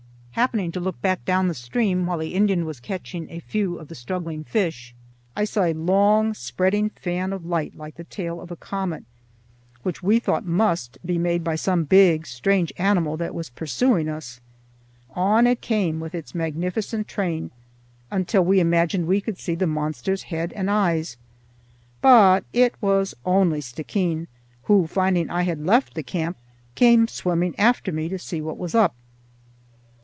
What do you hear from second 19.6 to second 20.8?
monster's head and